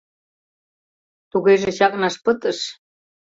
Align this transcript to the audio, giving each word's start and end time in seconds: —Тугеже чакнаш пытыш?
—Тугеже 1.31 1.69
чакнаш 1.77 2.15
пытыш? 2.23 2.59